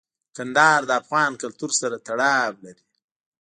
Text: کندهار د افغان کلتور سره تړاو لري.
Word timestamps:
کندهار 0.35 0.81
د 0.89 0.91
افغان 1.01 1.31
کلتور 1.41 1.71
سره 1.81 1.95
تړاو 2.07 2.51
لري. 2.63 2.83